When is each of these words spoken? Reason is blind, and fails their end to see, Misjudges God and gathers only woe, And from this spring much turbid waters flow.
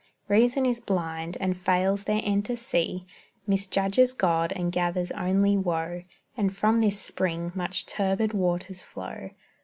Reason 0.29 0.65
is 0.65 0.79
blind, 0.79 1.37
and 1.39 1.55
fails 1.55 2.05
their 2.05 2.21
end 2.23 2.43
to 2.45 2.57
see, 2.57 3.03
Misjudges 3.45 4.13
God 4.13 4.51
and 4.51 4.71
gathers 4.71 5.11
only 5.11 5.55
woe, 5.55 6.01
And 6.35 6.51
from 6.51 6.79
this 6.79 6.99
spring 6.99 7.51
much 7.53 7.85
turbid 7.85 8.33
waters 8.33 8.81
flow. 8.81 9.29